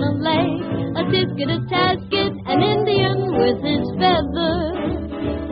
going 0.00 0.20
to 0.20 1.00
a 1.00 1.04
tisket, 1.08 1.48
a 1.48 1.60
tasket, 1.72 2.32
an 2.46 2.62
Indian 2.62 3.32
with 3.36 3.58
his 3.64 3.84
feather. 3.96 4.56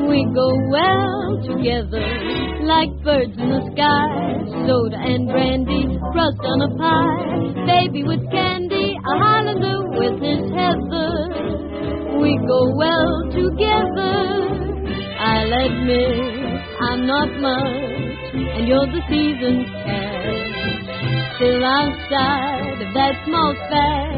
We 0.09 0.25
go 0.34 0.48
well 0.70 1.41
together 1.45 2.05
like 2.65 2.91
birds 3.03 3.33
in 3.37 3.48
the 3.48 3.62
sky, 3.72 4.09
soda 4.67 4.97
and 4.97 5.28
brandy, 5.28 5.98
crust 6.12 6.41
on 6.41 6.61
a 6.61 6.70
pie, 6.77 7.67
baby 7.67 8.05
with 8.05 8.20
candy, 8.31 8.97
a 8.97 9.12
Highlander 9.19 9.89
with 9.97 10.20
his 10.20 10.45
heather. 10.53 11.12
We 12.20 12.37
go 12.47 12.72
well 12.77 13.12
together, 13.33 14.17
I'll 15.20 15.53
admit. 15.53 16.45
I'm 16.81 17.06
not 17.06 17.28
much, 17.41 18.34
and 18.34 18.69
you're 18.69 18.87
the 18.87 19.00
season's 19.09 19.69
cat. 19.84 20.25
Still 21.37 21.65
outside 21.65 22.83
of 22.83 22.94
that 22.94 23.25
small 23.25 23.54
fact. 23.71 24.13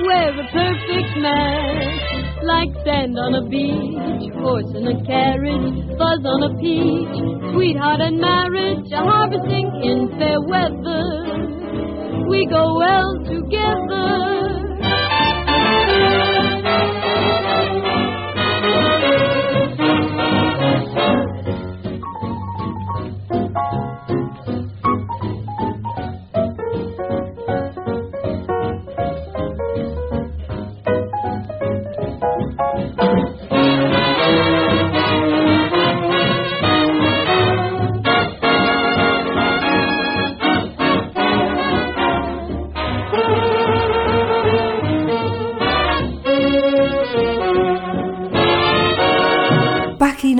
We're 0.00 0.30
a 0.30 0.46
perfect 0.52 1.16
match, 1.18 2.42
like 2.44 2.70
sand 2.84 3.18
on 3.18 3.34
a 3.34 3.42
beach, 3.48 4.32
horse 4.38 4.70
in 4.74 4.86
a 4.86 5.04
carriage, 5.04 5.98
fuzz 5.98 6.24
on 6.24 6.42
a 6.44 6.54
peach, 6.60 7.52
sweetheart 7.52 8.00
and 8.00 8.20
marriage, 8.20 8.90
a 8.92 8.98
harvesting 8.98 9.68
in 9.82 10.08
fair 10.18 10.40
weather. 10.40 12.26
We 12.28 12.46
go 12.46 12.78
well 12.78 13.18
together. 13.26 14.58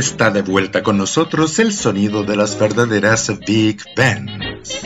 Está 0.00 0.30
de 0.30 0.40
vuelta 0.40 0.82
con 0.82 0.96
nosotros 0.96 1.58
el 1.58 1.74
sonido 1.74 2.22
de 2.22 2.34
las 2.34 2.58
verdaderas 2.58 3.30
Big 3.46 3.82
Bands. 3.94 4.80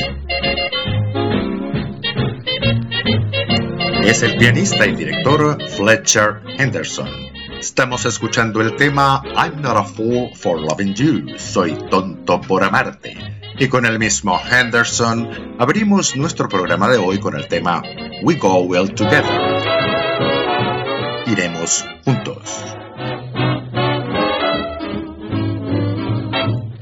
Es 4.03 4.25
el 4.25 4.37
pianista 4.39 4.85
y 4.89 4.97
director 4.97 5.57
Fletcher 5.69 6.41
Henderson. 6.59 7.09
Estamos 7.61 8.07
escuchando 8.07 8.61
el 8.61 8.75
tema 8.75 9.23
I'm 9.37 9.63
not 9.63 9.77
a 9.77 9.85
fool 9.85 10.35
for 10.35 10.59
loving 10.61 10.95
you, 10.97 11.39
soy 11.39 11.79
tonto 11.89 12.41
por 12.41 12.65
amarte. 12.65 13.17
Y 13.57 13.69
con 13.69 13.87
el 13.87 14.01
mismo 14.01 14.41
Henderson 14.51 15.55
abrimos 15.61 16.17
nuestro 16.17 16.49
programa 16.49 16.89
de 16.89 16.99
hoy 16.99 17.21
con 17.21 17.37
el 17.37 17.47
tema 17.47 17.85
We 18.25 18.35
Go 18.35 18.63
Well 18.63 18.93
Together. 18.93 19.63
Iremos 21.29 21.85
juntos. 22.05 22.65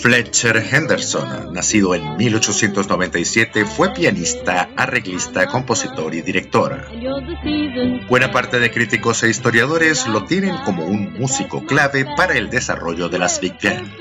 Fletcher 0.02 0.56
Henderson, 0.69 1.52
nacido 1.52 1.94
en 1.94 2.16
1897, 2.16 3.64
fue 3.64 3.94
pianista, 3.94 4.69
arreglista, 4.76 5.46
compositor 5.46 6.12
y 6.12 6.22
director. 6.22 6.88
Buena 8.08 8.32
parte 8.32 8.58
de 8.58 8.72
críticos 8.72 9.22
e 9.22 9.28
historiadores 9.28 10.08
lo 10.08 10.25
tienen 10.25 10.56
como 10.64 10.87
un 10.87 11.12
músico 11.12 11.64
clave 11.64 12.04
para 12.16 12.34
el 12.34 12.50
desarrollo 12.50 13.08
de 13.08 13.20
las 13.20 13.40
Big 13.40 13.54
Band. 13.62 13.93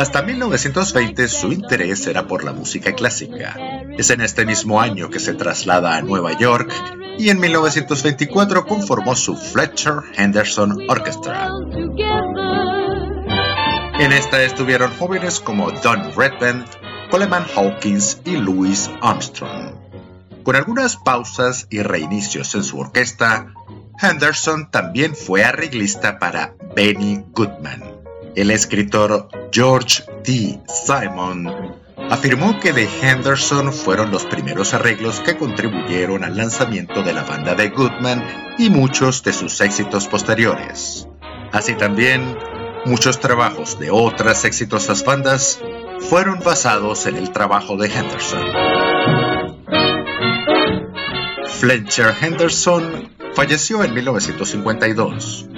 Hasta 0.00 0.22
1920 0.22 1.28
su 1.28 1.52
interés 1.52 2.08
era 2.08 2.26
por 2.26 2.42
la 2.42 2.52
música 2.52 2.92
clásica. 2.96 3.56
Es 3.96 4.10
en 4.10 4.22
este 4.22 4.44
mismo 4.44 4.80
año 4.80 5.08
que 5.08 5.20
se 5.20 5.34
traslada 5.34 5.96
a 5.96 6.02
Nueva 6.02 6.36
York 6.36 6.72
y 7.16 7.30
en 7.30 7.38
1924 7.38 8.66
conformó 8.66 9.14
su 9.14 9.36
Fletcher 9.36 10.00
Henderson 10.16 10.84
Orchestra. 10.88 11.48
En 13.98 14.12
esta 14.12 14.40
estuvieron 14.44 14.96
jóvenes 14.96 15.40
como 15.40 15.72
Don 15.72 16.12
Redband, 16.14 16.64
Coleman 17.10 17.44
Hawkins 17.56 18.20
y 18.24 18.36
Louis 18.36 18.88
Armstrong. 19.02 19.74
Con 20.44 20.54
algunas 20.54 20.96
pausas 20.96 21.66
y 21.68 21.82
reinicios 21.82 22.54
en 22.54 22.62
su 22.62 22.78
orquesta, 22.78 23.52
Henderson 24.00 24.70
también 24.70 25.16
fue 25.16 25.42
arreglista 25.42 26.20
para 26.20 26.54
Benny 26.76 27.24
Goodman. 27.32 27.82
El 28.36 28.52
escritor 28.52 29.28
George 29.50 30.04
T. 30.22 30.60
Simon 30.68 31.74
afirmó 32.08 32.60
que 32.60 32.72
de 32.72 32.88
Henderson 33.02 33.72
fueron 33.72 34.12
los 34.12 34.26
primeros 34.26 34.74
arreglos 34.74 35.18
que 35.18 35.36
contribuyeron 35.36 36.22
al 36.22 36.36
lanzamiento 36.36 37.02
de 37.02 37.14
la 37.14 37.24
banda 37.24 37.56
de 37.56 37.70
Goodman 37.70 38.22
y 38.58 38.70
muchos 38.70 39.24
de 39.24 39.32
sus 39.32 39.60
éxitos 39.60 40.06
posteriores. 40.06 41.08
Así 41.52 41.74
también, 41.74 42.36
Muchos 42.88 43.20
trabajos 43.20 43.78
de 43.78 43.90
otras 43.90 44.46
exitosas 44.46 45.04
bandas 45.04 45.60
fueron 46.08 46.40
basados 46.40 47.04
en 47.04 47.16
el 47.16 47.32
trabajo 47.32 47.76
de 47.76 47.86
Henderson. 47.86 48.40
Fletcher 51.60 52.14
Henderson 52.18 53.12
falleció 53.34 53.84
en 53.84 53.92
1952. 53.92 55.48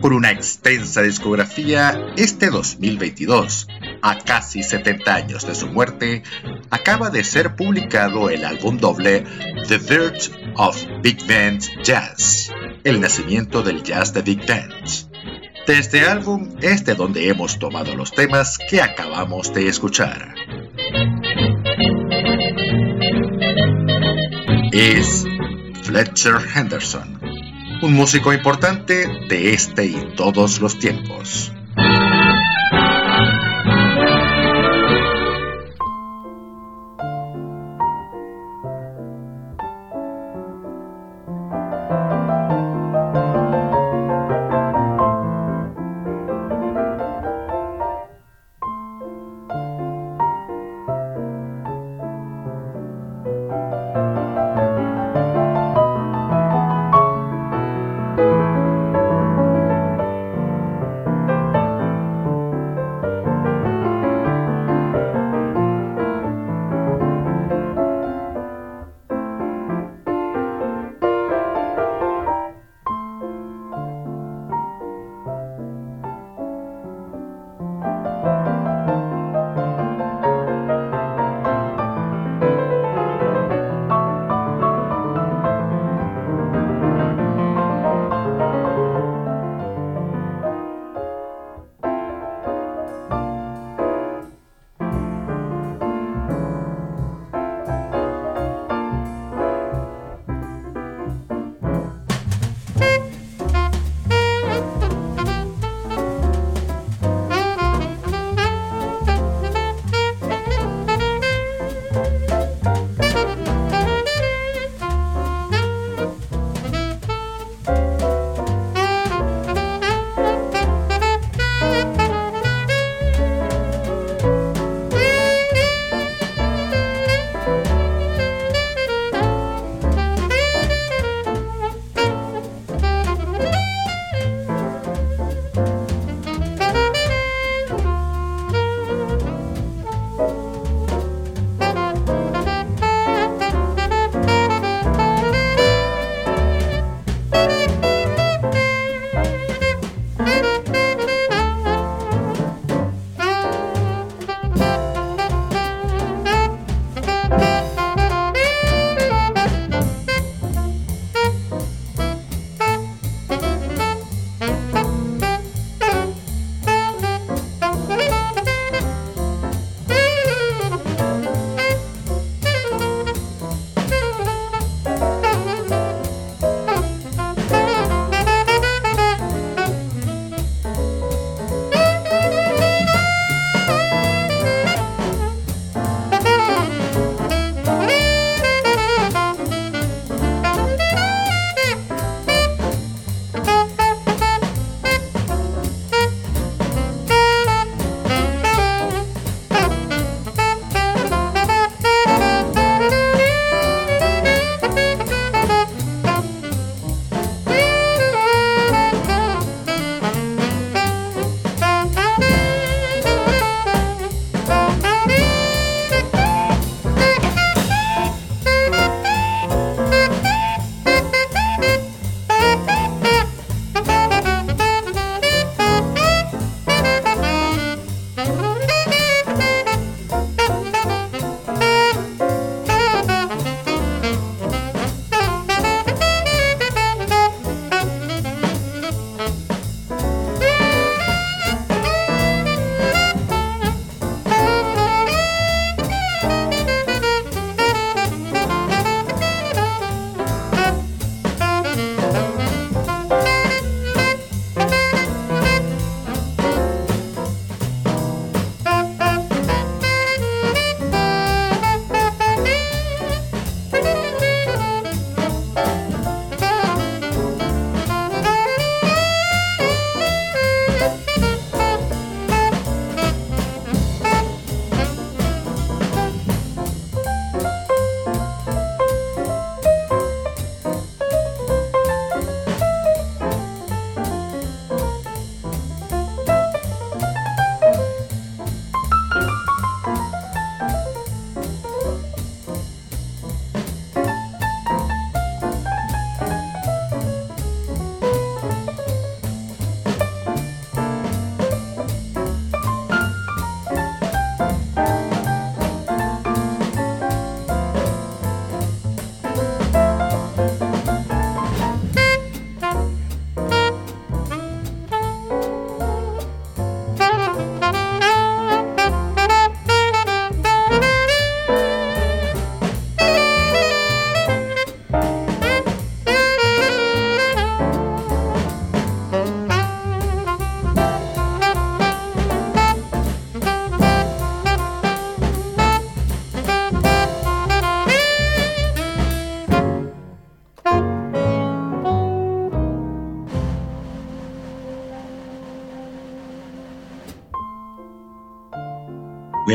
Con 0.00 0.14
una 0.14 0.30
extensa 0.30 1.02
discografía, 1.02 2.14
este 2.16 2.48
2022, 2.48 3.68
a 4.00 4.16
casi 4.16 4.62
70 4.62 5.14
años 5.14 5.46
de 5.46 5.54
su 5.54 5.66
muerte, 5.66 6.22
acaba 6.70 7.10
de 7.10 7.24
ser 7.24 7.56
publicado 7.56 8.30
el 8.30 8.42
álbum 8.42 8.78
doble 8.78 9.26
The 9.68 9.76
Birth 9.76 10.30
of 10.56 10.82
Big 11.02 11.18
Band 11.26 11.62
Jazz, 11.82 12.50
el 12.84 13.02
nacimiento 13.02 13.62
del 13.62 13.82
jazz 13.82 14.14
de 14.14 14.22
Big 14.22 14.46
Band 14.46 15.09
de 15.66 15.78
este 15.78 16.00
álbum 16.06 16.56
es 16.60 16.84
de 16.84 16.94
donde 16.94 17.28
hemos 17.28 17.58
tomado 17.58 17.94
los 17.94 18.12
temas 18.12 18.58
que 18.68 18.80
acabamos 18.80 19.52
de 19.52 19.68
escuchar. 19.68 20.34
Es 24.72 25.24
Fletcher 25.82 26.36
Henderson, 26.54 27.20
un 27.82 27.94
músico 27.94 28.32
importante 28.32 29.06
de 29.28 29.52
este 29.52 29.86
y 29.86 30.14
todos 30.16 30.60
los 30.60 30.78
tiempos. 30.78 31.52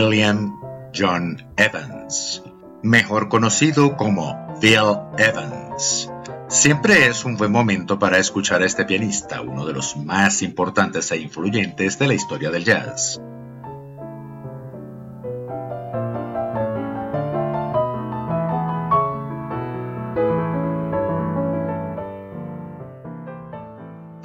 William 0.06 0.60
John 0.94 1.44
Evans, 1.58 2.44
mejor 2.84 3.28
conocido 3.28 3.98
como 3.98 4.56
Bill 4.62 5.00
Evans. 5.18 6.12
Siempre 6.48 7.08
es 7.08 7.26
un 7.26 7.38
buen 7.38 7.52
momento 7.52 7.98
para 7.98 8.20
escuchar 8.20 8.62
a 8.62 8.68
este 8.68 8.86
pianista, 8.86 9.42
uno 9.42 9.66
de 9.66 9.74
los 9.74 9.98
más 9.98 10.44
importantes 10.44 11.12
e 11.12 11.18
influyentes 11.18 11.98
de 11.98 12.08
la 12.08 12.14
historia 12.14 12.52
del 12.52 12.66
jazz. 12.66 13.20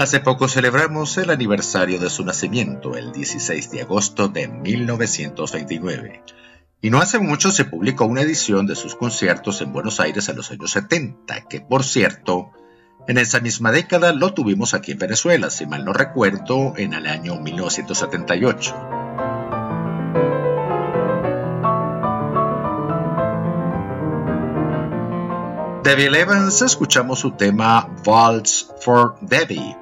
Hace 0.01 0.21
poco 0.21 0.49
celebramos 0.49 1.19
el 1.19 1.29
aniversario 1.29 1.99
de 1.99 2.09
su 2.09 2.25
nacimiento, 2.25 2.97
el 2.97 3.13
16 3.13 3.71
de 3.71 3.83
agosto 3.83 4.29
de 4.29 4.49
1929. 4.49 6.23
Y 6.81 6.89
no 6.89 7.03
hace 7.03 7.19
mucho 7.19 7.51
se 7.51 7.67
publicó 7.67 8.07
una 8.07 8.23
edición 8.23 8.67
de 8.67 8.77
sus 8.77 8.95
conciertos 8.95 9.61
en 9.61 9.75
Buenos 9.75 10.01
Aires 10.01 10.31
en 10.31 10.37
los 10.37 10.51
años 10.51 10.71
70, 10.71 11.43
que 11.51 11.61
por 11.61 11.85
cierto, 11.85 12.51
en 13.09 13.19
esa 13.19 13.41
misma 13.41 13.73
década 13.73 14.15
lo 14.15 14.33
tuvimos 14.33 14.73
aquí 14.73 14.93
en 14.93 14.99
Venezuela, 15.01 15.51
si 15.51 15.67
mal 15.67 15.85
no 15.85 15.93
recuerdo, 15.93 16.73
en 16.79 16.95
el 16.95 17.07
año 17.07 17.39
1978. 17.39 18.75
Debbie 25.83 26.21
Evans 26.21 26.63
escuchamos 26.63 27.19
su 27.19 27.33
tema 27.33 27.89
Waltz 28.07 28.67
for 28.81 29.17
Debbie, 29.21 29.77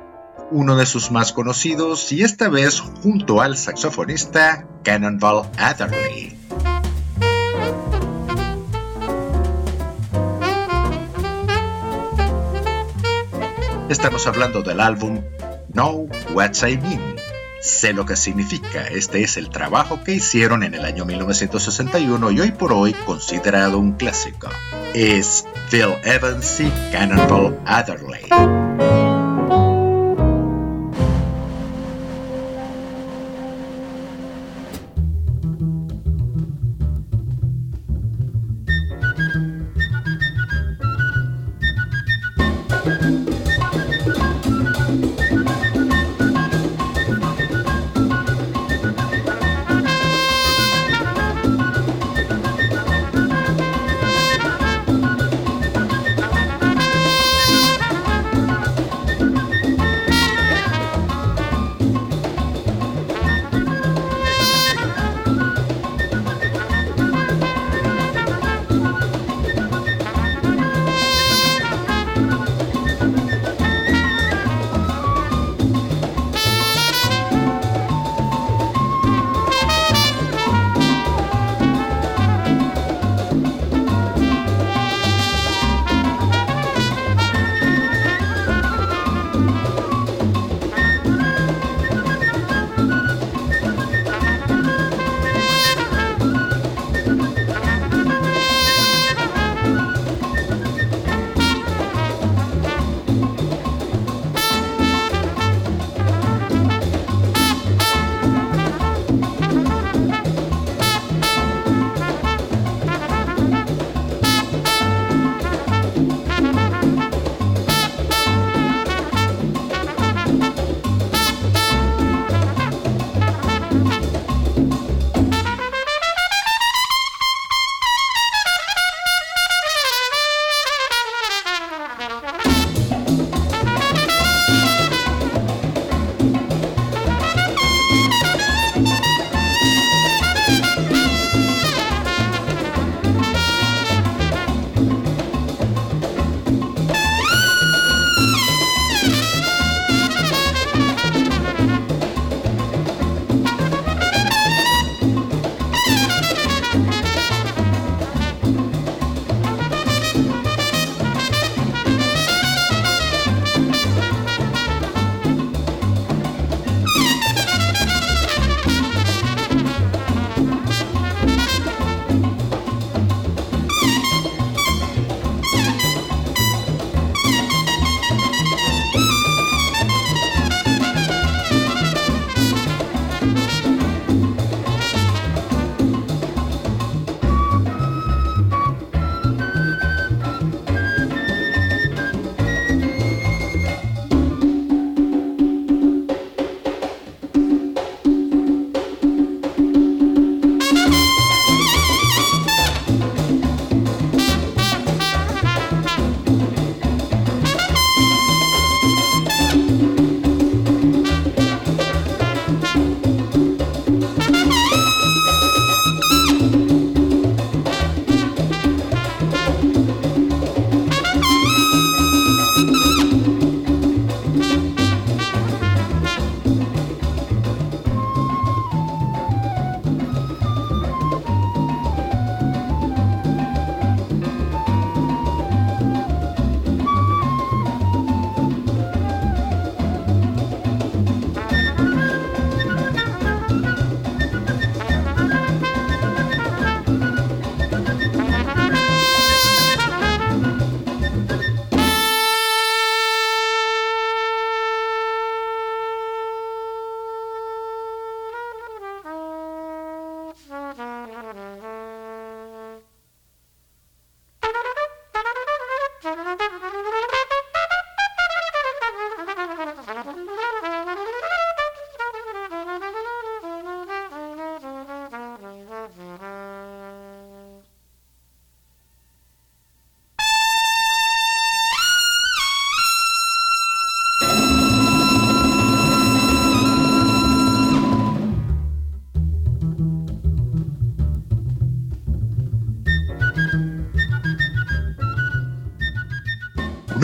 uno 0.51 0.77
de 0.77 0.87
sus 0.87 1.11
más 1.11 1.33
conocidos 1.33 2.13
y 2.13 2.23
esta 2.23 2.49
vez 2.49 2.81
junto 2.81 3.41
al 3.41 3.57
saxofonista 3.57 4.67
Cannonball 4.83 5.49
Adderley. 5.59 6.37
Estamos 13.89 14.27
hablando 14.27 14.63
del 14.63 14.81
álbum 14.81 15.23
Know 15.73 16.09
What 16.35 16.53
I 16.67 16.77
Mean. 16.77 17.17
Sé 17.61 17.93
lo 17.93 18.07
que 18.07 18.17
significa. 18.17 18.87
Este 18.87 19.23
es 19.23 19.37
el 19.37 19.49
trabajo 19.49 20.05
que 20.05 20.15
hicieron 20.15 20.63
en 20.63 20.75
el 20.75 20.85
año 20.85 21.05
1961 21.05 22.31
y 22.31 22.41
hoy 22.41 22.53
por 22.53 22.73
hoy 22.73 22.93
considerado 22.93 23.79
un 23.79 23.93
clásico. 23.93 24.49
Es 24.95 25.47
Phil 25.71 25.95
Evans 26.05 26.61
y 26.61 26.71
Cannonball 26.93 27.59
Adderley. 27.65 28.58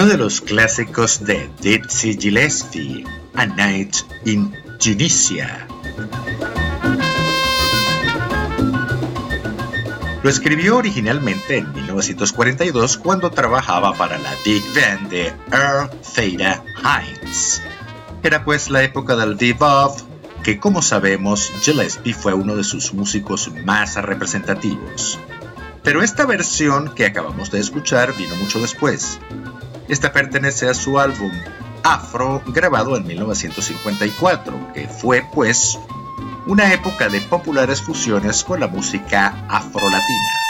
Uno 0.04 0.12
de 0.12 0.18
los 0.18 0.42
clásicos 0.42 1.24
de 1.24 1.48
Dizzy 1.62 2.18
Gillespie, 2.20 3.06
A 3.36 3.46
Night 3.46 3.96
in 4.26 4.54
Tunisia. 4.78 5.66
Lo 10.22 10.28
escribió 10.28 10.76
originalmente 10.76 11.56
en 11.56 11.72
1942 11.72 12.98
cuando 12.98 13.30
trabajaba 13.30 13.94
para 13.94 14.18
la 14.18 14.30
Big 14.44 14.62
Band 14.74 15.08
de 15.08 15.32
Earl 15.50 15.88
Theta 16.14 16.62
Hines. 16.82 17.62
Era 18.22 18.44
pues 18.44 18.68
la 18.68 18.82
época 18.82 19.16
del 19.16 19.36
bebop, 19.36 19.98
que 20.42 20.60
como 20.60 20.82
sabemos 20.82 21.50
Gillespie 21.62 22.12
fue 22.12 22.34
uno 22.34 22.56
de 22.56 22.64
sus 22.64 22.92
músicos 22.92 23.50
más 23.64 23.94
representativos. 23.94 25.18
Pero 25.82 26.02
esta 26.02 26.26
versión 26.26 26.94
que 26.94 27.06
acabamos 27.06 27.50
de 27.50 27.60
escuchar 27.60 28.14
vino 28.14 28.36
mucho 28.36 28.60
después. 28.60 29.18
Esta 29.88 30.12
pertenece 30.12 30.68
a 30.68 30.74
su 30.74 30.98
álbum 30.98 31.30
Afro, 31.82 32.42
grabado 32.46 32.96
en 32.96 33.06
1954, 33.06 34.72
que 34.72 34.88
fue 34.88 35.26
pues 35.34 35.78
una 36.46 36.72
época 36.72 37.08
de 37.08 37.20
populares 37.20 37.82
fusiones 37.82 38.42
con 38.42 38.60
la 38.60 38.68
música 38.68 39.44
afrolatina. 39.48 40.43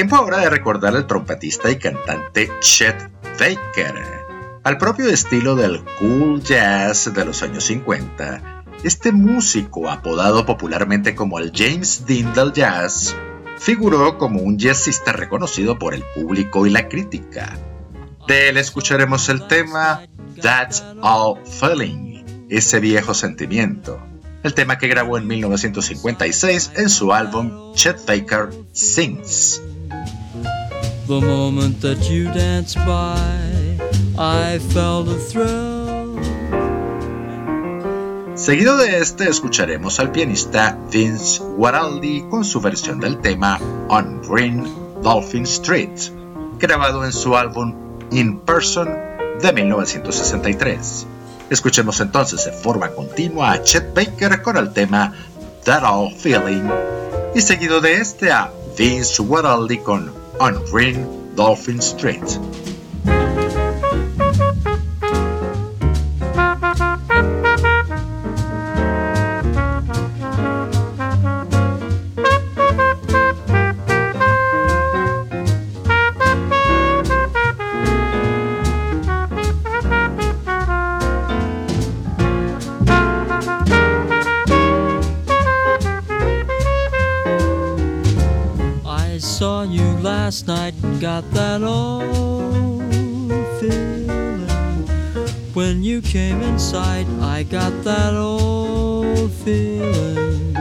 Tiempo 0.00 0.16
ahora 0.16 0.38
de 0.38 0.48
recordar 0.48 0.96
al 0.96 1.06
trompetista 1.06 1.70
y 1.70 1.76
cantante 1.76 2.50
Chet 2.60 3.10
Baker. 3.38 4.02
Al 4.64 4.78
propio 4.78 5.10
estilo 5.10 5.56
del 5.56 5.84
cool 5.98 6.42
jazz 6.42 7.12
de 7.12 7.22
los 7.22 7.42
años 7.42 7.64
50, 7.64 8.64
este 8.82 9.12
músico, 9.12 9.90
apodado 9.90 10.46
popularmente 10.46 11.14
como 11.14 11.38
el 11.38 11.52
James 11.54 12.06
Dean 12.06 12.32
del 12.32 12.54
jazz, 12.54 13.14
figuró 13.58 14.16
como 14.16 14.40
un 14.40 14.58
jazzista 14.58 15.12
reconocido 15.12 15.78
por 15.78 15.92
el 15.92 16.02
público 16.14 16.66
y 16.66 16.70
la 16.70 16.88
crítica. 16.88 17.58
De 18.26 18.48
él 18.48 18.56
escucharemos 18.56 19.28
el 19.28 19.46
tema 19.48 20.00
That's 20.40 20.82
All 21.02 21.44
Feeling, 21.44 22.24
ese 22.48 22.80
viejo 22.80 23.12
sentimiento, 23.12 24.00
el 24.44 24.54
tema 24.54 24.78
que 24.78 24.88
grabó 24.88 25.18
en 25.18 25.26
1956 25.26 26.70
en 26.76 26.88
su 26.88 27.12
álbum 27.12 27.74
Chet 27.74 28.06
Baker 28.06 28.48
Sings. 28.72 29.60
The 31.10 31.20
moment 31.20 31.80
that 31.80 32.08
you 32.08 32.26
danced 32.26 32.76
by, 32.86 33.18
I 34.16 34.60
felt 34.60 35.08
a 35.08 35.18
thrill. 35.18 36.16
Seguido 38.36 38.76
de 38.76 38.98
este 38.98 39.28
escucharemos 39.28 39.98
al 39.98 40.12
pianista 40.12 40.78
Vince 40.88 41.42
Guaraldi 41.42 42.26
con 42.30 42.44
su 42.44 42.60
versión 42.60 43.00
del 43.00 43.20
tema 43.20 43.58
On 43.88 44.22
Green 44.22 44.62
Dolphin 45.02 45.42
Street, 45.46 45.98
grabado 46.60 47.04
en 47.04 47.12
su 47.12 47.36
álbum 47.36 47.74
In 48.12 48.38
Person 48.42 48.88
de 49.42 49.52
1963. 49.52 51.06
Escuchemos 51.50 51.98
entonces 51.98 52.44
de 52.44 52.52
forma 52.52 52.88
continua 52.90 53.50
a 53.50 53.62
Chet 53.64 53.92
Baker 53.92 54.42
con 54.42 54.56
el 54.56 54.72
tema 54.72 55.12
That 55.64 55.82
All 55.82 56.14
Feeling 56.14 56.70
y 57.34 57.40
seguido 57.40 57.80
de 57.80 57.94
este 57.94 58.30
a 58.30 58.52
Vince 58.78 59.20
Guaraldi 59.24 59.78
con 59.78 60.19
on 60.40 60.64
Green 60.64 61.34
Dolphin 61.36 61.82
Street. 61.82 62.69
Came 96.10 96.42
in 96.42 96.58
sight, 96.58 97.06
I 97.20 97.44
got 97.44 97.84
that 97.84 98.14
old 98.14 99.30
feeling. 99.30 100.52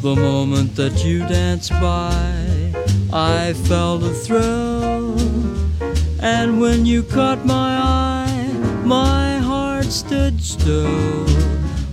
The 0.00 0.16
moment 0.16 0.74
that 0.76 1.04
you 1.04 1.18
danced 1.28 1.72
by, 1.72 2.72
I 3.12 3.52
felt 3.68 4.02
a 4.02 4.14
thrill. 4.14 5.14
And 6.22 6.58
when 6.58 6.86
you 6.86 7.02
caught 7.02 7.44
my 7.44 7.76
eye, 7.76 8.50
my 8.82 9.36
heart 9.36 9.92
stood 9.92 10.42
still. 10.42 11.26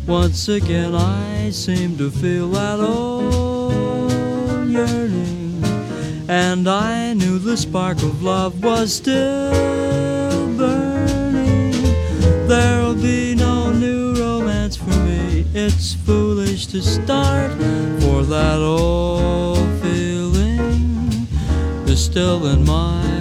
Once 0.07 0.47
again, 0.47 0.95
I 0.95 1.49
seemed 1.49 1.97
to 1.97 2.09
feel 2.09 2.47
that 2.51 2.79
old 2.79 4.69
yearning 4.69 5.61
and 6.29 6.69
I 6.69 7.13
knew 7.13 7.39
the 7.39 7.57
spark 7.57 7.97
of 7.97 8.23
love 8.23 8.63
was 8.63 8.93
still. 8.93 10.06
There'll 12.47 12.95
be 12.95 13.35
no 13.35 13.71
new 13.71 14.15
romance 14.15 14.77
for 14.77 14.89
me. 15.05 15.45
It's 15.53 15.93
foolish 15.93 16.67
to 16.67 16.81
start, 16.81 17.51
for 17.99 18.23
that 18.23 18.59
old 18.59 19.67
feeling 19.81 21.27
is 21.87 22.03
still 22.03 22.47
in 22.47 22.63
my 22.63 23.16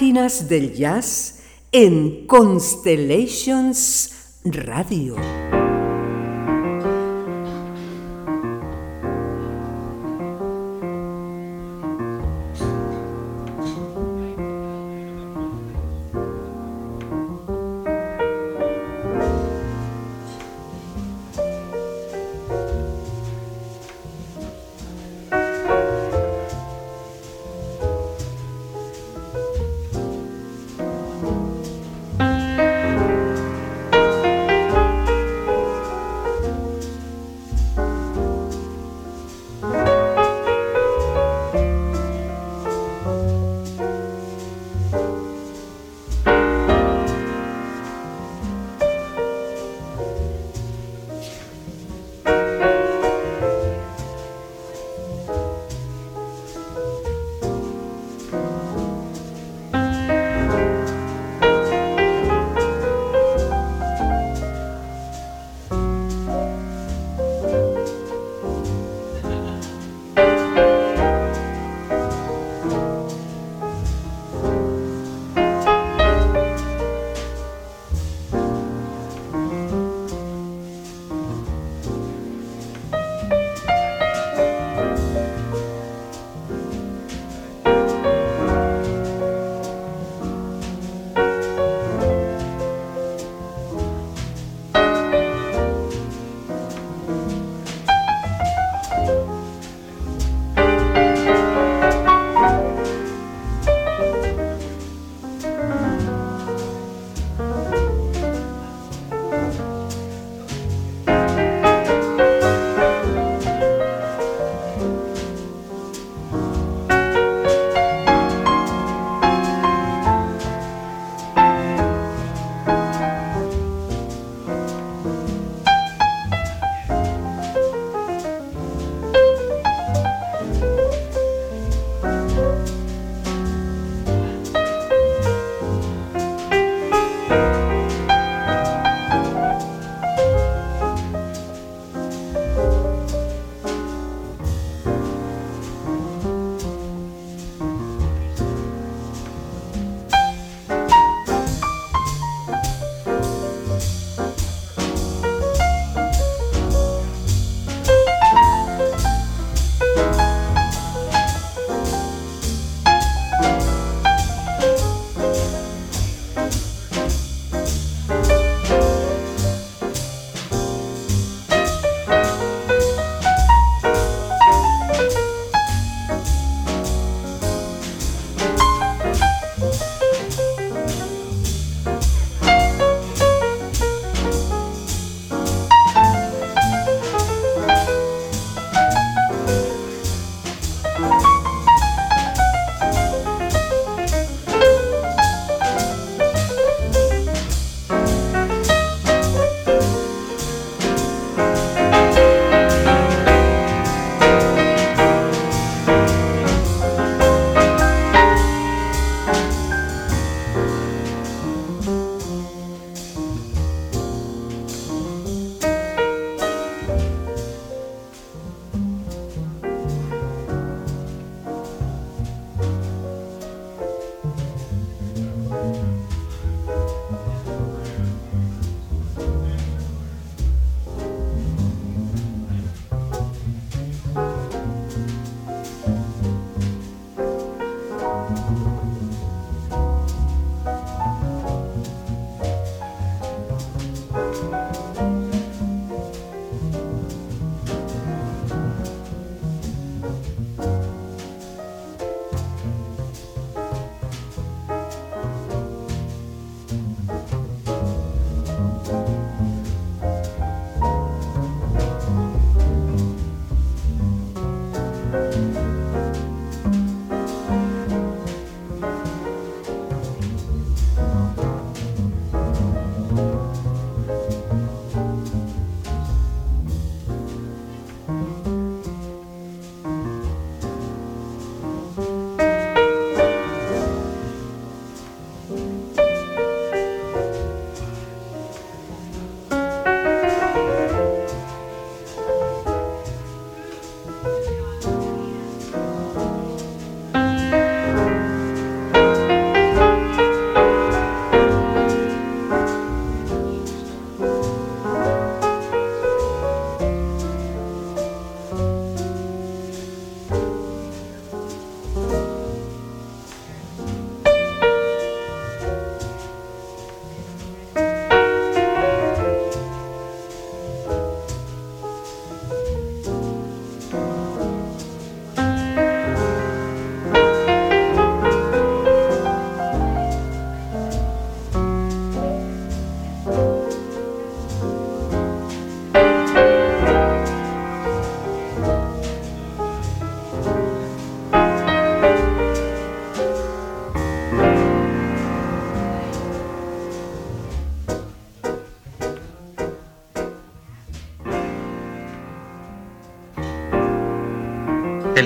Páginas 0.00 0.48
del 0.48 0.72
jazz 0.72 1.42
en 1.72 2.26
Constellations 2.26 4.40
Radio. 4.46 5.49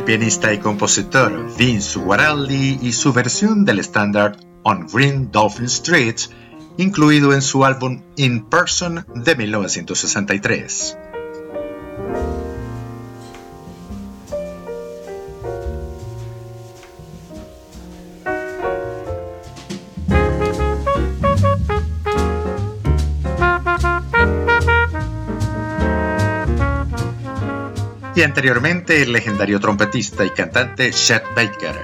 Pianista 0.04 0.52
y 0.52 0.58
compositor 0.58 1.56
Vince 1.56 1.98
Guaraldi 1.98 2.78
y 2.82 2.92
su 2.92 3.14
versión 3.14 3.64
del 3.64 3.78
estándar 3.78 4.36
On 4.62 4.86
Green 4.86 5.30
Dolphin 5.32 5.64
Street, 5.64 6.16
incluido 6.76 7.32
en 7.32 7.40
su 7.40 7.64
álbum 7.64 8.02
In 8.16 8.44
Person 8.44 9.06
de 9.14 9.34
1963. 9.34 10.98
Y 28.16 28.22
anteriormente 28.22 29.02
el 29.02 29.12
legendario 29.12 29.58
trompetista 29.58 30.24
y 30.24 30.30
cantante 30.30 30.92
Chet 30.92 31.24
Baker, 31.34 31.74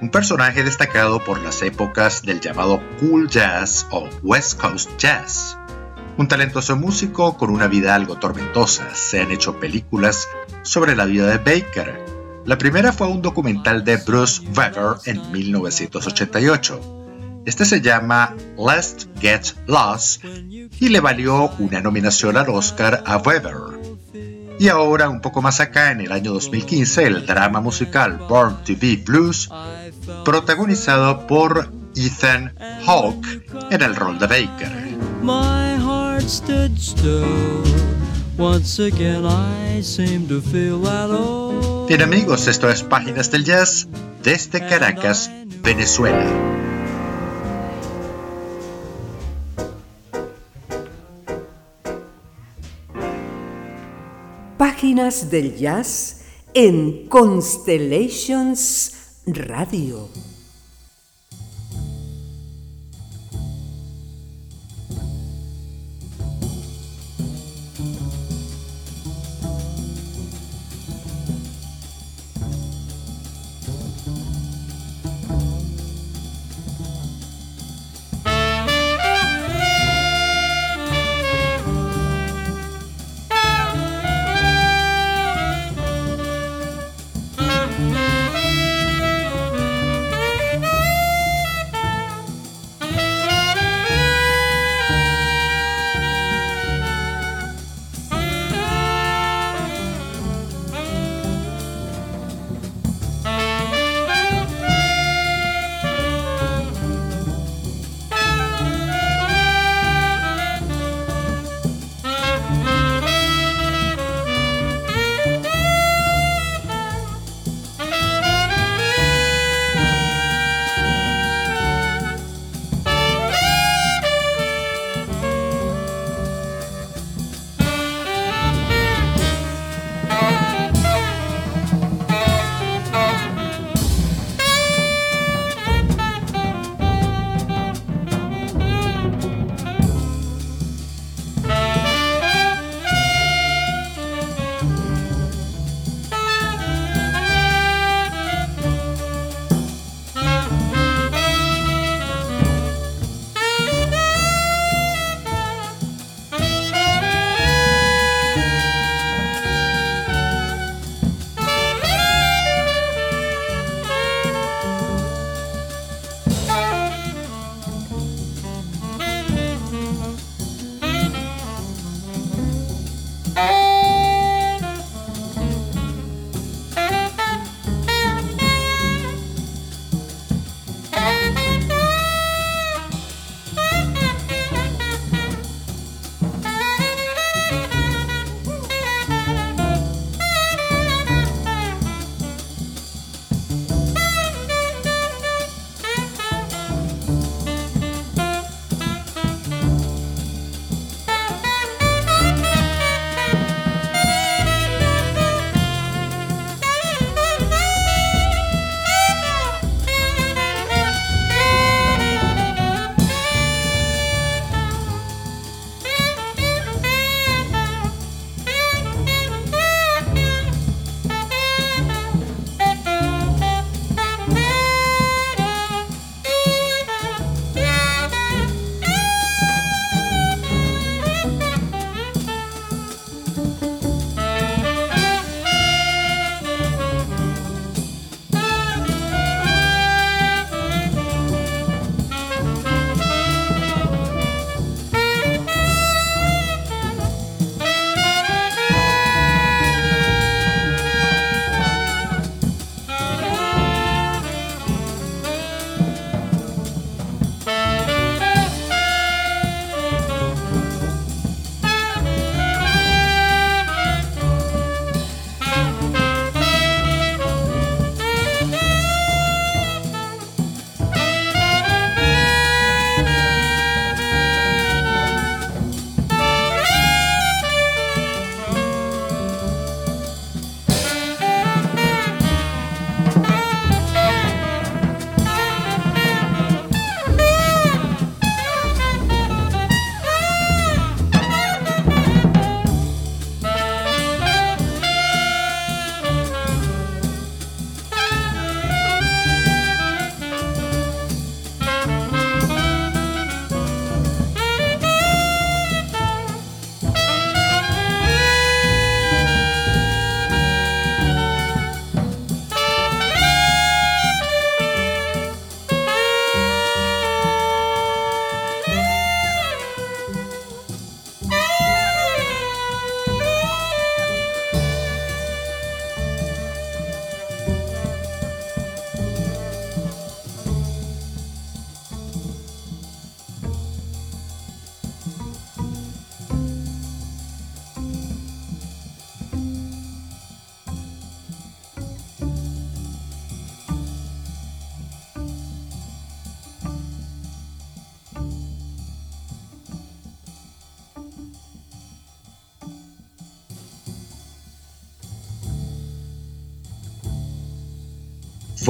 un 0.00 0.10
personaje 0.10 0.64
destacado 0.64 1.22
por 1.22 1.40
las 1.40 1.62
épocas 1.62 2.22
del 2.22 2.40
llamado 2.40 2.82
cool 2.98 3.28
jazz 3.28 3.86
o 3.90 4.08
West 4.22 4.60
Coast 4.60 4.90
Jazz. 4.98 5.56
Un 6.16 6.26
talentoso 6.26 6.76
músico 6.76 7.36
con 7.36 7.50
una 7.50 7.68
vida 7.68 7.94
algo 7.94 8.18
tormentosa, 8.18 8.92
se 8.94 9.20
han 9.20 9.30
hecho 9.30 9.60
películas 9.60 10.28
sobre 10.62 10.96
la 10.96 11.04
vida 11.04 11.28
de 11.28 11.38
Baker. 11.38 12.04
La 12.44 12.58
primera 12.58 12.92
fue 12.92 13.06
un 13.06 13.22
documental 13.22 13.84
de 13.84 13.98
Bruce 13.98 14.42
Weber 14.56 14.96
en 15.04 15.30
1988. 15.30 17.42
Este 17.46 17.64
se 17.64 17.80
llama 17.80 18.34
Let's 18.58 19.08
Get 19.20 19.54
Lost 19.66 20.24
y 20.24 20.88
le 20.88 21.00
valió 21.00 21.50
una 21.60 21.80
nominación 21.80 22.36
al 22.36 22.48
Oscar 22.48 23.04
a 23.06 23.18
Weber. 23.18 23.77
Y 24.58 24.68
ahora, 24.68 25.08
un 25.08 25.20
poco 25.20 25.40
más 25.40 25.60
acá, 25.60 25.92
en 25.92 26.00
el 26.00 26.12
año 26.12 26.32
2015, 26.32 27.04
el 27.04 27.26
drama 27.26 27.60
musical 27.60 28.18
Born 28.28 28.56
to 28.64 28.72
Be 28.78 28.96
Blues, 28.96 29.48
protagonizado 30.24 31.26
por 31.26 31.70
Ethan 31.94 32.54
Hawke 32.84 33.46
en 33.70 33.82
el 33.82 33.94
rol 33.94 34.18
de 34.18 34.26
Baker. 34.26 34.72
Bien 41.88 42.02
amigos, 42.02 42.46
esto 42.48 42.68
es 42.68 42.82
Páginas 42.82 43.30
del 43.30 43.44
Jazz 43.44 43.88
desde 44.22 44.66
Caracas, 44.66 45.30
Venezuela. 45.62 46.57
Páginas 54.78 55.28
del 55.28 55.56
Jazz 55.56 56.20
en 56.54 57.08
Constellations 57.08 59.22
Radio. 59.26 60.08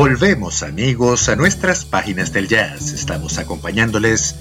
Volvemos 0.09 0.63
amigos 0.63 1.29
a 1.29 1.37
nuestras 1.37 1.85
páginas 1.85 2.33
del 2.33 2.49
jazz. 2.49 2.95
Estamos 2.95 3.37
acompañándoles 3.37 4.37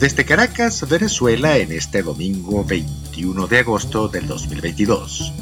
desde 0.00 0.24
Caracas, 0.24 0.88
Venezuela, 0.88 1.58
en 1.58 1.70
este 1.70 2.02
domingo 2.02 2.64
21 2.64 3.46
de 3.46 3.60
agosto 3.60 4.08
del 4.08 4.26
2022. 4.26 5.32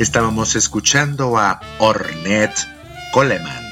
Estábamos 0.00 0.56
escuchando 0.56 1.38
a 1.38 1.60
Ornette 1.78 2.66
Coleman, 3.12 3.62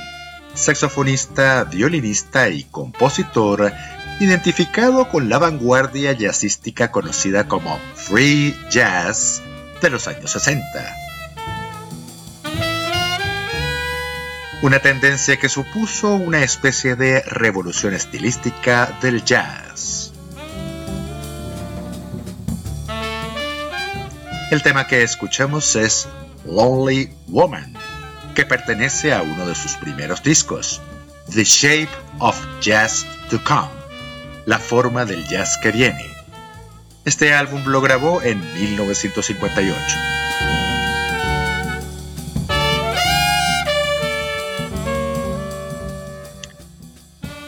saxofonista, 0.54 1.64
violinista 1.64 2.48
y 2.48 2.62
compositor 2.62 3.72
identificado 4.20 5.08
con 5.08 5.28
la 5.28 5.38
vanguardia 5.38 6.12
jazzística 6.12 6.92
conocida 6.92 7.48
como 7.48 7.76
Free 7.96 8.56
Jazz 8.70 9.42
de 9.82 9.90
los 9.90 10.06
años 10.06 10.30
60. 10.30 10.99
Una 14.62 14.78
tendencia 14.78 15.38
que 15.38 15.48
supuso 15.48 16.12
una 16.12 16.42
especie 16.42 16.94
de 16.94 17.22
revolución 17.22 17.94
estilística 17.94 18.94
del 19.00 19.24
jazz. 19.24 20.12
El 24.50 24.62
tema 24.62 24.86
que 24.86 25.02
escuchamos 25.02 25.76
es 25.76 26.08
Lonely 26.44 27.10
Woman, 27.28 27.72
que 28.34 28.44
pertenece 28.44 29.14
a 29.14 29.22
uno 29.22 29.46
de 29.46 29.54
sus 29.54 29.76
primeros 29.76 30.22
discos, 30.22 30.82
The 31.32 31.44
Shape 31.44 31.88
of 32.18 32.38
Jazz 32.60 33.06
to 33.30 33.42
Come, 33.42 33.70
la 34.44 34.58
forma 34.58 35.06
del 35.06 35.26
jazz 35.26 35.56
que 35.62 35.70
viene. 35.70 36.04
Este 37.06 37.32
álbum 37.32 37.62
lo 37.64 37.80
grabó 37.80 38.20
en 38.20 38.38
1958. 38.52 40.19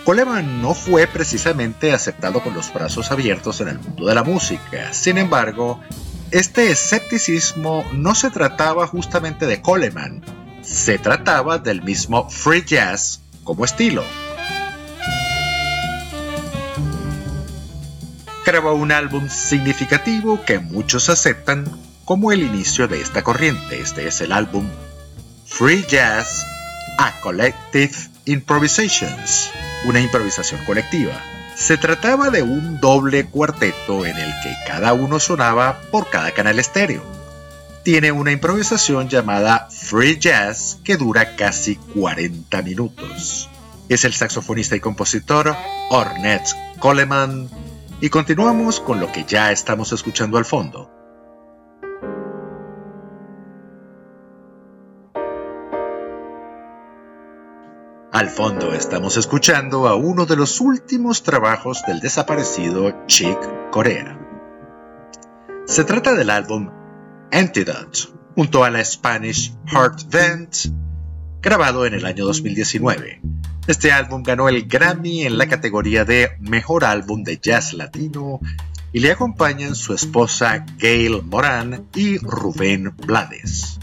Coleman 0.05 0.61
no 0.61 0.75
fue 0.75 1.07
precisamente 1.07 1.93
aceptado 1.93 2.43
con 2.43 2.55
los 2.55 2.73
brazos 2.73 3.13
abiertos 3.13 3.61
en 3.61 3.69
el 3.69 3.79
mundo 3.79 4.07
de 4.07 4.15
la 4.17 4.25
música. 4.25 4.93
Sin 4.93 5.17
embargo, 5.17 5.81
este 6.33 6.73
escepticismo 6.73 7.85
no 7.93 8.17
se 8.17 8.31
trataba 8.31 8.89
justamente 8.89 9.47
de 9.47 9.63
Coleman, 9.63 10.25
se 10.63 10.99
trataba 10.99 11.59
del 11.59 11.83
mismo 11.83 12.29
free 12.29 12.65
jazz 12.65 13.21
como 13.45 13.65
estilo. 13.65 14.03
Grabó 18.45 18.75
un 18.75 18.91
álbum 18.91 19.29
significativo 19.29 20.45
que 20.45 20.59
muchos 20.59 21.09
aceptan 21.11 21.65
como 22.05 22.33
el 22.33 22.43
inicio 22.43 22.89
de 22.89 23.01
esta 23.01 23.23
corriente. 23.23 23.81
Este 23.81 24.09
es 24.09 24.21
el 24.21 24.33
álbum 24.33 24.69
Free 25.47 25.85
Jazz, 25.89 26.45
A 26.99 27.21
Collective 27.21 27.95
Improvisations 28.25 29.53
una 29.85 30.01
improvisación 30.01 30.65
colectiva. 30.65 31.21
Se 31.57 31.77
trataba 31.77 32.31
de 32.31 32.43
un 32.43 32.81
doble 32.81 33.27
cuarteto 33.27 34.07
en 34.07 34.17
el 34.17 34.33
que 34.43 34.55
cada 34.67 34.93
uno 34.93 35.21
sonaba 35.21 35.81
por 35.91 36.09
cada 36.11 36.31
canal 36.33 36.59
estéreo. 36.59 37.03
Tiene 37.83 38.13
una 38.13 38.33
improvisación 38.33 39.09
llamada 39.09 39.69
Free 39.71 40.19
Jazz 40.19 40.79
que 40.85 40.97
dura 40.97 41.37
casi 41.37 41.77
40 41.77 42.63
minutos. 42.63 43.49
Es 43.89 44.05
el 44.05 44.15
saxofonista 44.15 44.77
y 44.77 44.81
compositor 44.81 45.55
Ornette 45.91 46.55
Coleman 46.79 47.49
y 48.01 48.09
continuamos 48.09 48.81
con 48.81 49.01
lo 49.01 49.11
que 49.13 49.25
ya 49.25 49.53
estamos 49.53 49.93
escuchando 49.93 50.39
al 50.39 50.45
fondo. 50.45 51.02
Al 58.13 58.29
fondo 58.29 58.75
estamos 58.75 59.17
escuchando 59.17 59.89
a 59.89 59.95
uno 59.95 60.27
de 60.27 60.37
los 60.37 60.61
últimos 60.61 61.23
trabajos 61.23 61.83
del 61.87 62.01
desaparecido 62.01 63.07
Chick 63.07 63.71
Corea. 63.71 64.19
Se 65.65 65.85
trata 65.85 66.13
del 66.13 66.29
álbum 66.29 66.69
Antidote, 67.33 68.01
junto 68.35 68.65
a 68.65 68.71
la 68.71 68.85
Spanish 68.85 69.57
Heart 69.65 70.11
Vent, 70.11 70.57
grabado 71.41 71.87
en 71.87 71.95
el 71.95 72.05
año 72.05 72.27
2019. 72.27 73.23
Este 73.67 73.93
álbum 73.93 74.23
ganó 74.23 74.51
el 74.51 74.69
Grammy 74.69 75.23
en 75.23 75.39
la 75.39 75.47
categoría 75.47 76.05
de 76.05 76.37
Mejor 76.39 76.85
Álbum 76.85 77.23
de 77.23 77.39
Jazz 77.39 77.73
Latino 77.73 78.41
y 78.93 79.01
le 79.01 79.13
acompañan 79.13 79.75
su 79.75 79.95
esposa 79.95 80.67
Gail 80.77 81.23
Moran 81.23 81.89
y 81.95 82.19
Rubén 82.19 82.95
Blades. 82.95 83.79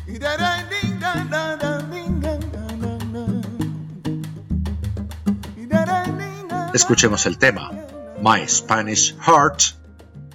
Escuchemos 6.80 7.26
el 7.26 7.38
tema 7.38 7.72
My 8.22 8.48
Spanish 8.48 9.14
Heart, 9.20 9.60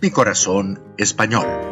mi 0.03 0.11
corazón 0.11 0.79
español. 0.99 1.64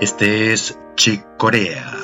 Este 0.00 0.54
es 0.54 0.78
Chick 0.96 1.22
Corea. 1.36 1.94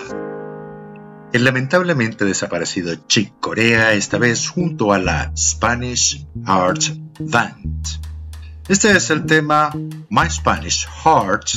El 1.32 1.44
lamentablemente 1.44 2.26
desaparecido 2.26 2.94
Chick 3.07 3.40
Corea, 3.40 3.94
esta 3.94 4.18
vez 4.18 4.51
junto 4.51 4.92
a 4.92 4.99
la 4.99 5.32
Spanish 5.34 6.26
Art 6.44 6.82
Band. 7.18 7.86
Este 8.68 8.94
es 8.94 9.09
el 9.09 9.24
tema 9.24 9.70
My 10.11 10.28
Spanish 10.28 10.86
Heart, 10.86 11.49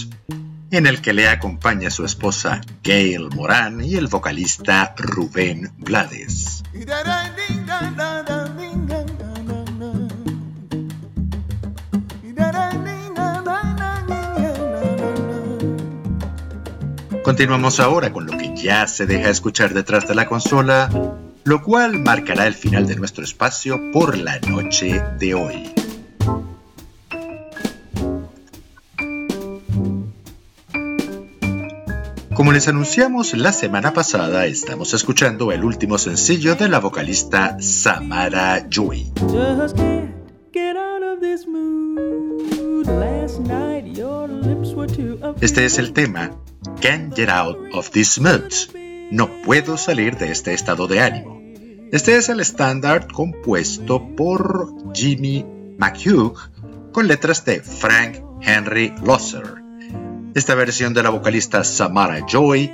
en 0.72 0.88
el 0.88 1.02
que 1.02 1.12
le 1.12 1.28
acompaña 1.28 1.90
su 1.90 2.06
esposa 2.06 2.62
Gail 2.86 3.28
Moran 3.36 3.84
y 3.84 3.96
el 3.96 4.08
vocalista 4.08 4.96
Rubén 4.98 5.74
Blades. 5.78 6.64
Continuamos 17.40 17.80
ahora 17.80 18.12
con 18.12 18.26
lo 18.26 18.38
que 18.38 18.54
ya 18.54 18.86
se 18.86 19.06
deja 19.06 19.30
escuchar 19.30 19.74
detrás 19.74 20.06
de 20.06 20.14
la 20.14 20.28
consola, 20.28 20.90
lo 21.46 21.64
cual 21.64 21.98
marcará 21.98 22.46
el 22.46 22.54
final 22.54 22.86
de 22.86 22.98
nuestro 22.98 23.24
espacio 23.24 23.80
por 23.94 24.18
la 24.18 24.40
noche 24.40 25.02
de 25.18 25.36
hoy. 25.36 25.72
Como 32.34 32.52
les 32.52 32.68
anunciamos 32.68 33.34
la 33.34 33.54
semana 33.54 33.94
pasada, 33.94 34.46
estamos 34.46 34.94
escuchando 34.94 35.54
el 35.54 35.64
último 35.64 35.98
sencillo 35.98 36.56
de 36.56 36.68
la 36.68 36.80
vocalista 36.80 37.56
Samara 37.62 38.68
Joy. 38.70 39.14
Este 45.40 45.64
es 45.64 45.78
el 45.78 45.94
tema 45.94 46.32
Can't 46.82 47.14
Get 47.14 47.30
Out 47.30 47.58
of 47.74 47.90
This 47.90 48.20
Mood. 48.20 48.54
No 49.12 49.30
puedo 49.44 49.78
salir 49.78 50.18
de 50.18 50.32
este 50.32 50.54
estado 50.54 50.88
de 50.88 51.02
ánimo. 51.02 51.42
Este 51.92 52.16
es 52.16 52.30
el 52.30 52.40
estándar 52.40 53.08
compuesto 53.12 54.16
por 54.16 54.74
Jimmy 54.94 55.46
McHugh 55.78 56.38
con 56.94 57.08
letras 57.08 57.44
de 57.44 57.62
Frank 57.62 58.20
Henry 58.42 58.94
Losser. 59.04 59.56
Esta 60.36 60.56
versión 60.56 60.94
de 60.94 61.04
la 61.04 61.10
vocalista 61.10 61.64
Samara 61.66 62.26
Joy 62.26 62.72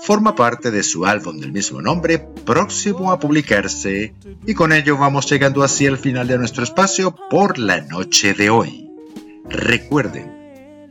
forma 0.00 0.34
parte 0.34 0.70
de 0.70 0.82
su 0.82 1.06
álbum 1.06 1.38
del 1.38 1.52
mismo 1.52 1.80
nombre, 1.80 2.18
próximo 2.18 3.12
a 3.12 3.18
publicarse, 3.18 4.14
y 4.46 4.54
con 4.54 4.72
ello 4.72 4.98
vamos 4.98 5.28
llegando 5.30 5.62
así 5.62 5.86
al 5.86 5.96
final 5.98 6.28
de 6.28 6.38
nuestro 6.38 6.64
espacio 6.64 7.16
por 7.30 7.58
la 7.58 7.80
noche 7.80 8.34
de 8.34 8.50
hoy. 8.50 8.90
Recuerden, 9.48 10.37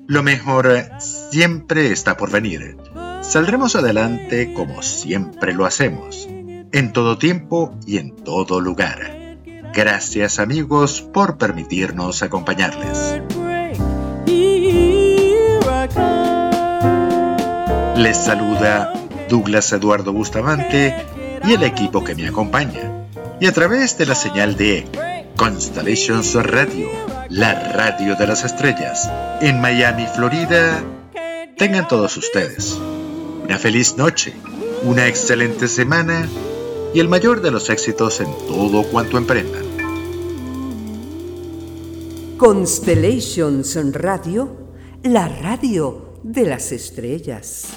lo 0.08 0.24
mejor 0.24 0.86
siempre 0.99 1.91
está 1.91 2.16
por 2.16 2.32
venir. 2.32 2.78
Saldremos 3.22 3.76
adelante 3.76 4.53
como 4.53 4.82
siempre 4.82 5.53
lo 5.53 5.66
hacemos, 5.66 6.28
en 6.30 6.93
todo 6.93 7.18
tiempo 7.18 7.78
y 7.86 7.97
en 7.97 8.16
todo 8.16 8.62
lugar. 8.62 9.38
Gracias 9.74 10.39
amigos 10.39 11.01
por 11.01 11.38
permitirnos 11.38 12.24
acompañarles. 12.24 13.22
Les 17.97 18.18
saluda 18.18 18.93
Douglas 19.28 19.74
Eduardo 19.74 20.14
Bustamante 20.14 20.95
y 21.43 21.53
el 21.53 21.64
equipo 21.64 22.03
que 22.03 22.16
me 22.16 22.28
acompaña. 22.28 23.08
Y 23.41 23.47
a 23.47 23.51
través 23.51 23.97
de 23.97 24.05
la 24.05 24.16
señal 24.16 24.55
de 24.55 24.88
Constellations 25.36 26.34
Radio, 26.36 26.89
la 27.30 27.73
radio 27.73 28.15
de 28.15 28.28
las 28.28 28.43
estrellas, 28.45 29.09
en 29.41 29.59
Miami, 29.59 30.05
Florida, 30.15 30.84
tengan 31.57 31.88
todos 31.88 32.15
ustedes 32.17 32.78
una 33.43 33.57
feliz 33.57 33.97
noche, 33.97 34.34
una 34.84 35.07
excelente 35.07 35.67
semana 35.67 36.28
y 36.93 36.99
el 36.99 37.07
mayor 37.07 37.41
de 37.41 37.51
los 37.51 37.69
éxitos 37.69 38.19
en 38.19 38.28
todo 38.47 38.84
cuanto 38.84 39.17
emprendan. 39.17 39.65
Constellations 42.38 43.78
Radio, 43.93 44.55
la 45.03 45.28
radio 45.28 46.19
de 46.23 46.45
las 46.45 46.71
estrellas. 46.71 47.67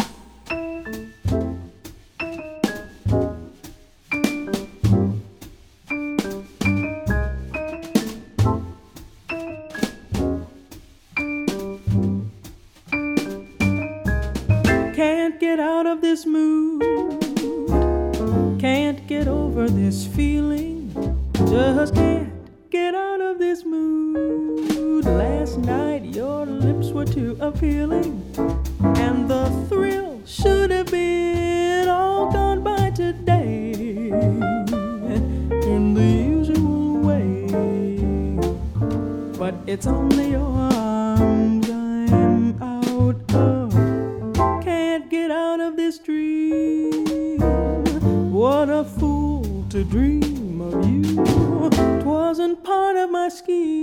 aski 53.30 53.79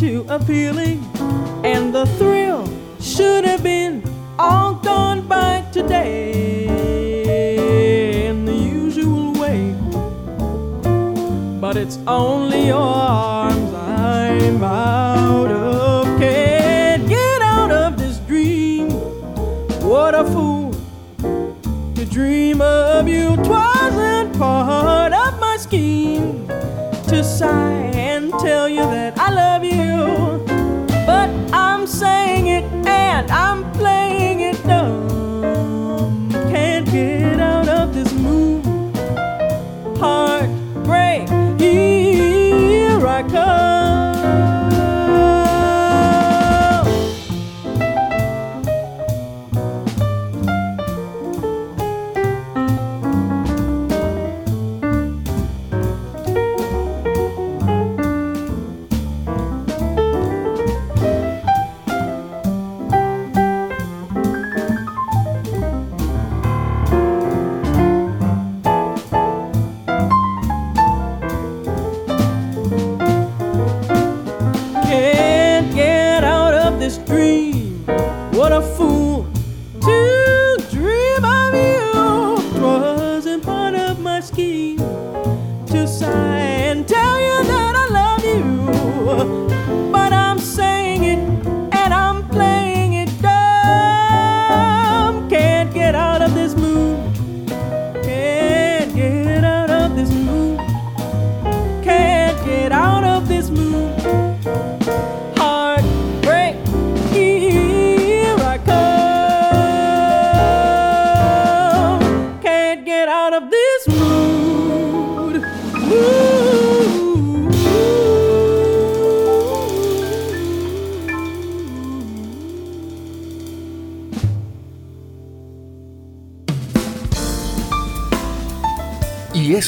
too 0.00 0.24
appealing, 0.30 1.04
and 1.62 1.94
the 1.94 2.06
three. 2.16 2.39